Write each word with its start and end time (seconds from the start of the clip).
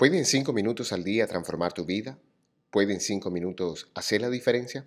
¿Pueden 0.00 0.24
cinco 0.24 0.54
minutos 0.54 0.94
al 0.94 1.04
día 1.04 1.26
transformar 1.26 1.74
tu 1.74 1.84
vida? 1.84 2.18
¿Pueden 2.70 3.00
cinco 3.00 3.30
minutos 3.30 3.90
hacer 3.92 4.22
la 4.22 4.30
diferencia? 4.30 4.86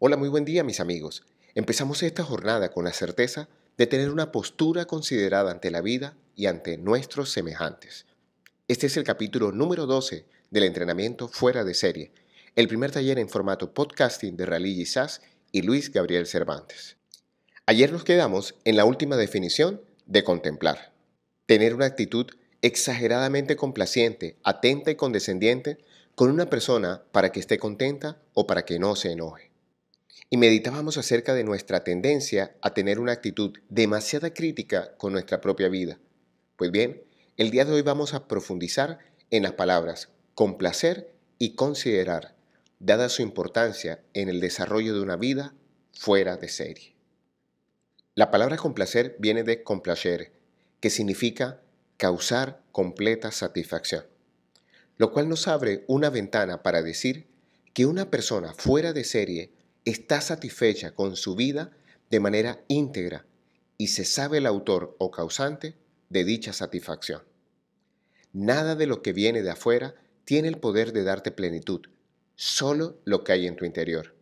Hola, 0.00 0.18
muy 0.18 0.28
buen 0.28 0.44
día 0.44 0.64
mis 0.64 0.80
amigos. 0.80 1.24
Empezamos 1.54 2.02
esta 2.02 2.24
jornada 2.24 2.70
con 2.70 2.84
la 2.84 2.92
certeza 2.92 3.48
de 3.78 3.86
tener 3.86 4.10
una 4.10 4.30
postura 4.30 4.84
considerada 4.84 5.50
ante 5.50 5.70
la 5.70 5.80
vida 5.80 6.14
y 6.36 6.44
ante 6.44 6.76
nuestros 6.76 7.30
semejantes. 7.30 8.04
Este 8.68 8.88
es 8.88 8.98
el 8.98 9.04
capítulo 9.04 9.50
número 9.50 9.86
12 9.86 10.26
del 10.50 10.64
entrenamiento 10.64 11.28
fuera 11.28 11.64
de 11.64 11.72
serie, 11.72 12.12
el 12.54 12.68
primer 12.68 12.90
taller 12.90 13.18
en 13.18 13.30
formato 13.30 13.72
podcasting 13.72 14.36
de 14.36 14.44
Rally 14.44 14.84
Sass 14.84 15.22
y 15.52 15.62
Luis 15.62 15.90
Gabriel 15.90 16.26
Cervantes. 16.26 16.98
Ayer 17.64 17.90
nos 17.90 18.04
quedamos 18.04 18.56
en 18.66 18.76
la 18.76 18.84
última 18.84 19.16
definición 19.16 19.80
de 20.04 20.22
contemplar. 20.22 20.92
Tener 21.46 21.74
una 21.74 21.86
actitud 21.86 22.26
exageradamente 22.62 23.56
complaciente, 23.56 24.36
atenta 24.42 24.90
y 24.90 24.96
condescendiente 24.96 25.78
con 26.14 26.30
una 26.30 26.50
persona 26.50 27.02
para 27.12 27.32
que 27.32 27.40
esté 27.40 27.58
contenta 27.58 28.20
o 28.34 28.46
para 28.46 28.64
que 28.64 28.78
no 28.78 28.96
se 28.96 29.12
enoje. 29.12 29.50
Y 30.28 30.36
meditábamos 30.36 30.98
acerca 30.98 31.34
de 31.34 31.44
nuestra 31.44 31.82
tendencia 31.82 32.54
a 32.60 32.74
tener 32.74 33.00
una 33.00 33.12
actitud 33.12 33.58
demasiada 33.68 34.32
crítica 34.32 34.94
con 34.96 35.12
nuestra 35.12 35.40
propia 35.40 35.68
vida. 35.68 35.98
Pues 36.56 36.70
bien, 36.70 37.02
el 37.36 37.50
día 37.50 37.64
de 37.64 37.72
hoy 37.72 37.82
vamos 37.82 38.14
a 38.14 38.28
profundizar 38.28 38.98
en 39.30 39.42
las 39.42 39.52
palabras 39.52 40.10
complacer 40.34 41.12
y 41.38 41.54
considerar, 41.54 42.34
dada 42.78 43.08
su 43.08 43.22
importancia 43.22 44.02
en 44.14 44.28
el 44.28 44.40
desarrollo 44.40 44.94
de 44.94 45.00
una 45.00 45.16
vida 45.16 45.54
fuera 45.92 46.36
de 46.36 46.48
serie. 46.48 46.94
La 48.14 48.30
palabra 48.30 48.56
complacer 48.56 49.16
viene 49.18 49.42
de 49.42 49.62
complacer, 49.62 50.32
que 50.80 50.90
significa 50.90 51.60
causar 52.00 52.62
completa 52.72 53.30
satisfacción, 53.30 54.06
lo 54.96 55.12
cual 55.12 55.28
nos 55.28 55.46
abre 55.46 55.84
una 55.86 56.08
ventana 56.08 56.62
para 56.62 56.82
decir 56.82 57.28
que 57.74 57.84
una 57.84 58.10
persona 58.10 58.54
fuera 58.54 58.94
de 58.94 59.04
serie 59.04 59.52
está 59.84 60.22
satisfecha 60.22 60.94
con 60.94 61.14
su 61.14 61.36
vida 61.36 61.76
de 62.08 62.18
manera 62.18 62.64
íntegra 62.68 63.26
y 63.76 63.88
se 63.88 64.06
sabe 64.06 64.38
el 64.38 64.46
autor 64.46 64.96
o 64.98 65.10
causante 65.10 65.76
de 66.08 66.24
dicha 66.24 66.54
satisfacción. 66.54 67.22
Nada 68.32 68.76
de 68.76 68.86
lo 68.86 69.02
que 69.02 69.12
viene 69.12 69.42
de 69.42 69.50
afuera 69.50 69.94
tiene 70.24 70.48
el 70.48 70.56
poder 70.56 70.94
de 70.94 71.04
darte 71.04 71.30
plenitud, 71.30 71.82
solo 72.34 72.98
lo 73.04 73.24
que 73.24 73.32
hay 73.32 73.46
en 73.46 73.56
tu 73.56 73.66
interior. 73.66 74.16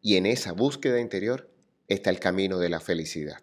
Y 0.00 0.14
en 0.14 0.26
esa 0.26 0.52
búsqueda 0.52 1.00
interior 1.00 1.50
está 1.88 2.10
el 2.10 2.20
camino 2.20 2.60
de 2.60 2.68
la 2.68 2.78
felicidad. 2.78 3.42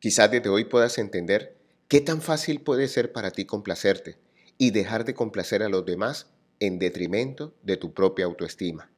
Quizás 0.00 0.30
desde 0.30 0.50
hoy 0.50 0.64
puedas 0.64 0.98
entender 0.98 1.61
¿Qué 1.92 2.00
tan 2.00 2.22
fácil 2.22 2.62
puede 2.62 2.88
ser 2.88 3.12
para 3.12 3.32
ti 3.32 3.44
complacerte 3.44 4.16
y 4.56 4.70
dejar 4.70 5.04
de 5.04 5.12
complacer 5.12 5.62
a 5.62 5.68
los 5.68 5.84
demás 5.84 6.26
en 6.58 6.78
detrimento 6.78 7.54
de 7.62 7.76
tu 7.76 7.92
propia 7.92 8.24
autoestima? 8.24 8.90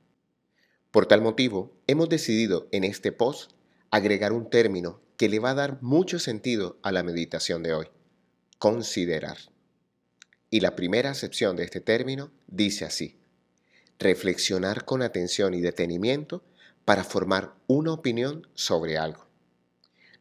Por 0.93 1.07
tal 1.07 1.21
motivo, 1.21 1.77
hemos 1.89 2.09
decidido 2.09 2.69
en 2.71 2.85
este 2.85 3.11
post 3.11 3.51
agregar 3.91 4.33
un 4.33 4.49
término 4.49 5.01
que 5.17 5.29
le 5.29 5.41
va 5.41 5.51
a 5.51 5.55
dar 5.55 5.83
mucho 5.83 6.21
sentido 6.21 6.79
a 6.85 6.93
la 6.93 7.03
meditación 7.03 7.65
de 7.65 7.75
hoy, 7.75 7.89
considerar. 8.61 9.39
Y 10.49 10.61
la 10.61 10.77
primera 10.77 11.11
acepción 11.11 11.57
de 11.57 11.65
este 11.65 11.81
término 11.81 12.31
dice 12.47 12.85
así, 12.85 13.19
reflexionar 13.99 14.85
con 14.85 15.03
atención 15.03 15.55
y 15.55 15.61
detenimiento 15.61 16.45
para 16.85 17.03
formar 17.03 17.55
una 17.67 17.93
opinión 17.93 18.47
sobre 18.55 18.99
algo. 18.99 19.24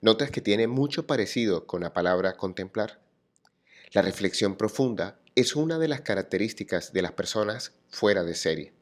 Notas 0.04 0.32
que 0.32 0.42
tiene 0.42 0.68
mucho 0.68 1.08
parecido 1.08 1.66
con 1.66 1.80
la 1.80 1.94
palabra 1.94 2.36
contemplar. 2.36 3.00
La 3.94 4.02
reflexión 4.02 4.58
profunda 4.58 5.18
es 5.36 5.56
una 5.56 5.80
de 5.80 5.88
las 5.88 6.02
características 6.02 6.91
de 6.91 7.02
las 7.02 7.14
personas 7.14 7.72
fuera 7.88 8.25
de 8.25 8.36
serie. 8.36 8.74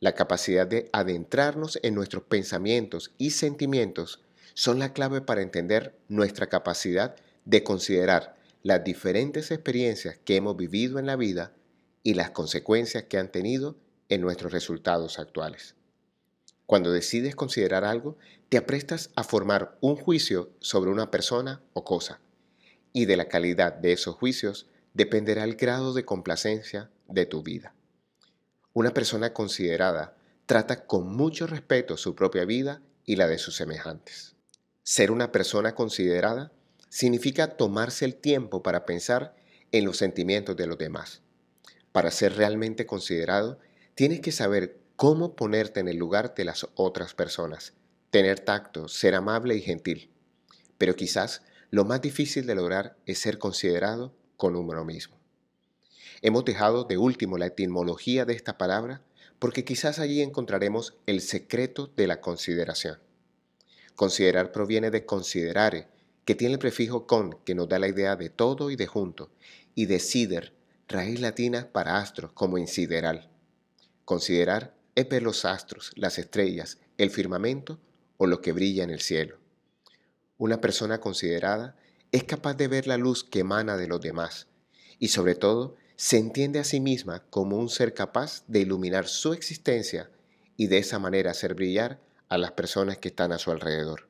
La 0.00 0.14
capacidad 0.14 0.66
de 0.66 0.90
adentrarnos 0.92 1.78
en 1.82 1.94
nuestros 1.94 2.24
pensamientos 2.24 3.14
y 3.16 3.30
sentimientos 3.30 4.20
son 4.52 4.78
la 4.78 4.92
clave 4.92 5.22
para 5.22 5.40
entender 5.40 5.96
nuestra 6.08 6.50
capacidad 6.50 7.16
de 7.46 7.64
considerar 7.64 8.36
las 8.62 8.84
diferentes 8.84 9.50
experiencias 9.52 10.18
que 10.26 10.36
hemos 10.36 10.58
vivido 10.58 10.98
en 10.98 11.06
la 11.06 11.16
vida 11.16 11.54
y 12.02 12.12
las 12.12 12.32
consecuencias 12.32 13.04
que 13.04 13.16
han 13.16 13.32
tenido 13.32 13.78
en 14.10 14.20
nuestros 14.20 14.52
resultados 14.52 15.18
actuales. 15.20 15.74
Cuando 16.70 16.92
decides 16.92 17.34
considerar 17.34 17.84
algo, 17.84 18.16
te 18.48 18.56
aprestas 18.56 19.10
a 19.16 19.24
formar 19.24 19.76
un 19.80 19.96
juicio 19.96 20.52
sobre 20.60 20.92
una 20.92 21.10
persona 21.10 21.64
o 21.72 21.82
cosa, 21.82 22.20
y 22.92 23.06
de 23.06 23.16
la 23.16 23.26
calidad 23.26 23.72
de 23.74 23.90
esos 23.92 24.14
juicios 24.14 24.68
dependerá 24.94 25.42
el 25.42 25.56
grado 25.56 25.92
de 25.94 26.04
complacencia 26.04 26.88
de 27.08 27.26
tu 27.26 27.42
vida. 27.42 27.74
Una 28.72 28.94
persona 28.94 29.32
considerada 29.32 30.16
trata 30.46 30.86
con 30.86 31.08
mucho 31.08 31.48
respeto 31.48 31.96
su 31.96 32.14
propia 32.14 32.44
vida 32.44 32.80
y 33.04 33.16
la 33.16 33.26
de 33.26 33.38
sus 33.38 33.56
semejantes. 33.56 34.36
Ser 34.84 35.10
una 35.10 35.32
persona 35.32 35.74
considerada 35.74 36.52
significa 36.88 37.56
tomarse 37.56 38.04
el 38.04 38.14
tiempo 38.14 38.62
para 38.62 38.86
pensar 38.86 39.34
en 39.72 39.84
los 39.86 39.96
sentimientos 39.96 40.54
de 40.56 40.68
los 40.68 40.78
demás. 40.78 41.20
Para 41.90 42.12
ser 42.12 42.36
realmente 42.36 42.86
considerado, 42.86 43.58
tienes 43.96 44.20
que 44.20 44.30
saber 44.30 44.78
cómo 45.00 45.34
ponerte 45.34 45.80
en 45.80 45.88
el 45.88 45.96
lugar 45.96 46.34
de 46.34 46.44
las 46.44 46.68
otras 46.74 47.14
personas, 47.14 47.72
tener 48.10 48.38
tacto, 48.38 48.86
ser 48.86 49.14
amable 49.14 49.56
y 49.56 49.62
gentil. 49.62 50.10
Pero 50.76 50.94
quizás 50.94 51.40
lo 51.70 51.86
más 51.86 52.02
difícil 52.02 52.46
de 52.46 52.54
lograr 52.54 52.98
es 53.06 53.18
ser 53.18 53.38
considerado 53.38 54.14
con 54.36 54.56
uno 54.56 54.84
mismo. 54.84 55.16
Hemos 56.20 56.44
dejado 56.44 56.84
de 56.84 56.98
último 56.98 57.38
la 57.38 57.46
etimología 57.46 58.26
de 58.26 58.34
esta 58.34 58.58
palabra 58.58 59.00
porque 59.38 59.64
quizás 59.64 59.98
allí 59.98 60.20
encontraremos 60.20 60.98
el 61.06 61.22
secreto 61.22 61.90
de 61.96 62.06
la 62.06 62.20
consideración. 62.20 62.98
Considerar 63.94 64.52
proviene 64.52 64.90
de 64.90 65.06
considerare, 65.06 65.88
que 66.26 66.34
tiene 66.34 66.52
el 66.52 66.60
prefijo 66.60 67.06
con, 67.06 67.38
que 67.46 67.54
nos 67.54 67.70
da 67.70 67.78
la 67.78 67.88
idea 67.88 68.16
de 68.16 68.28
todo 68.28 68.70
y 68.70 68.76
de 68.76 68.86
junto, 68.86 69.30
y 69.74 69.86
de 69.86 69.98
sider, 69.98 70.52
raíz 70.88 71.20
latina 71.20 71.70
para 71.72 71.96
astro, 71.96 72.34
como 72.34 72.58
en 72.58 72.68
sideral. 72.68 73.30
Considerar 74.04 74.78
es 74.94 75.08
ver 75.08 75.22
los 75.22 75.44
astros, 75.44 75.92
las 75.96 76.18
estrellas, 76.18 76.78
el 76.98 77.10
firmamento 77.10 77.78
o 78.16 78.26
lo 78.26 78.40
que 78.40 78.52
brilla 78.52 78.84
en 78.84 78.90
el 78.90 79.00
cielo. 79.00 79.38
Una 80.38 80.60
persona 80.60 81.00
considerada 81.00 81.76
es 82.12 82.24
capaz 82.24 82.54
de 82.54 82.68
ver 82.68 82.86
la 82.86 82.96
luz 82.96 83.24
que 83.24 83.40
emana 83.40 83.76
de 83.76 83.88
los 83.88 84.00
demás 84.00 84.46
y 84.98 85.08
sobre 85.08 85.34
todo 85.34 85.76
se 85.96 86.18
entiende 86.18 86.58
a 86.58 86.64
sí 86.64 86.80
misma 86.80 87.24
como 87.30 87.58
un 87.58 87.68
ser 87.68 87.94
capaz 87.94 88.44
de 88.46 88.60
iluminar 88.60 89.06
su 89.06 89.32
existencia 89.32 90.10
y 90.56 90.66
de 90.66 90.78
esa 90.78 90.98
manera 90.98 91.30
hacer 91.30 91.54
brillar 91.54 92.00
a 92.28 92.38
las 92.38 92.52
personas 92.52 92.98
que 92.98 93.08
están 93.08 93.32
a 93.32 93.38
su 93.38 93.50
alrededor. 93.50 94.08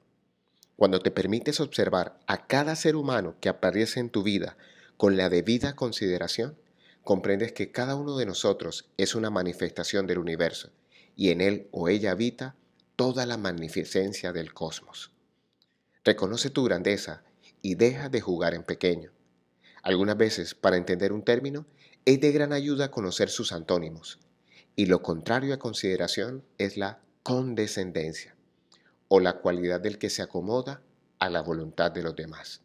Cuando 0.77 1.01
te 1.01 1.11
permites 1.11 1.61
observar 1.61 2.19
a 2.27 2.47
cada 2.47 2.77
ser 2.77 2.97
humano 2.97 3.35
que 3.41 3.49
aparece 3.49 4.01
en 4.01 4.11
tu 4.11 4.23
vida 4.23 4.57
con 4.97 5.17
la 5.17 5.29
debida 5.29 5.75
consideración, 5.75 6.57
comprendes 7.05 7.53
que 7.53 7.73
cada 7.73 7.95
uno 7.95 8.17
de 8.17 8.27
nosotros 8.27 8.91
es 8.97 9.15
una 9.15 9.31
manifestación 9.31 10.07
del 10.07 10.19
universo 10.19 10.71
y 11.17 11.31
en 11.31 11.41
él 11.41 11.69
o 11.71 11.89
ella 11.89 12.13
habita 12.13 12.57
toda 12.97 13.27
la 13.27 13.37
magnificencia 13.37 14.33
del 14.33 14.53
cosmos. 14.53 15.11
Reconoce 16.05 16.51
tu 16.51 16.65
grandeza 16.65 17.23
y 17.63 17.75
deja 17.75 18.09
de 18.09 18.21
jugar 18.21 18.55
en 18.55 18.63
pequeño. 18.63 19.13
Algunas 19.83 20.17
veces, 20.17 20.55
para 20.55 20.77
entender 20.77 21.13
un 21.13 21.23
término, 21.23 21.67
es 22.05 22.21
de 22.21 22.33
gran 22.33 22.53
ayuda 22.53 22.91
conocer 22.91 23.29
sus 23.29 23.53
antónimos, 23.53 24.19
y 24.77 24.87
lo 24.87 25.03
contrario 25.03 25.55
a 25.55 25.59
consideración 25.59 26.45
es 26.59 26.77
la 26.77 27.01
condescendencia, 27.23 28.35
o 29.09 29.21
la 29.21 29.41
cualidad 29.41 29.81
del 29.81 29.99
que 29.99 30.11
se 30.11 30.23
acomoda 30.23 30.83
a 31.19 31.29
la 31.29 31.43
voluntad 31.43 31.91
de 31.91 32.03
los 32.03 32.17
demás. 32.17 32.63